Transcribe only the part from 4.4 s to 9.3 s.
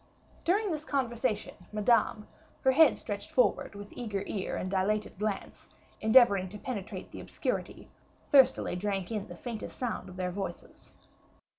and dilated glance, endeavoring to penetrate the obscurity, thirstily drank in